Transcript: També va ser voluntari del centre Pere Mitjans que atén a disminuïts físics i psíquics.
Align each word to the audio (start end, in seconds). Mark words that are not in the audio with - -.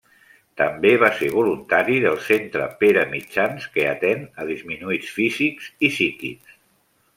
També 0.59 0.93
va 1.01 1.09
ser 1.19 1.27
voluntari 1.35 1.97
del 2.05 2.17
centre 2.29 2.65
Pere 2.81 3.05
Mitjans 3.13 3.69
que 3.77 3.87
atén 3.93 4.27
a 4.45 4.49
disminuïts 4.55 5.15
físics 5.21 5.71
i 5.91 5.95
psíquics. 5.95 6.61